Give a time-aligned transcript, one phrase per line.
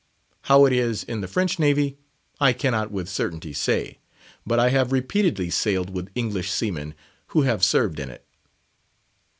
[0.45, 1.99] How it is in the French Navy,
[2.39, 3.99] I cannot with certainty say;
[4.47, 6.95] but I have repeatedly sailed with English seamen
[7.27, 8.25] who have served in it.